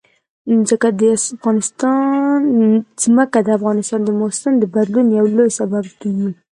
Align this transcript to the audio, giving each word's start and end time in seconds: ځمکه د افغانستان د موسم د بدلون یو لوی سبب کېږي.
ځمکه 3.01 3.29
د 3.47 3.49
افغانستان 3.57 3.99
د 4.03 4.09
موسم 4.19 4.53
د 4.57 4.63
بدلون 4.73 5.07
یو 5.17 5.25
لوی 5.35 5.49
سبب 5.59 5.85
کېږي. 6.01 6.29